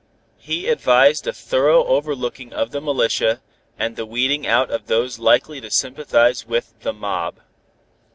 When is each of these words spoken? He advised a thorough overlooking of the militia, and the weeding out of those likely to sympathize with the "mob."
He 0.39 0.67
advised 0.67 1.27
a 1.27 1.31
thorough 1.31 1.85
overlooking 1.85 2.51
of 2.53 2.71
the 2.71 2.81
militia, 2.81 3.39
and 3.77 3.95
the 3.95 4.05
weeding 4.07 4.47
out 4.47 4.71
of 4.71 4.87
those 4.87 5.19
likely 5.19 5.61
to 5.61 5.69
sympathize 5.69 6.43
with 6.47 6.73
the 6.79 6.91
"mob." 6.91 7.35